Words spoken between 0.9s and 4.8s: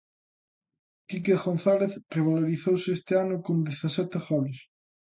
Quique González revalorizouse este ano con dezasete goles.